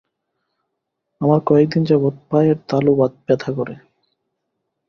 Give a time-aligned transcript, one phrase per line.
[1.21, 2.91] আমার কয়েকদিন যাবত পায়ের তালু
[3.25, 3.75] ব্যথা করে।